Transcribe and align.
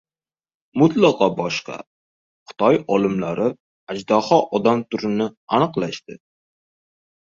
Mutlaqo 0.81 1.25
boshqa: 1.41 1.75
Xitoy 2.53 2.79
olimlari 2.97 3.49
"ajdaho-odam" 3.95 4.85
turini 4.95 5.29
aniqlashdi 5.59 6.23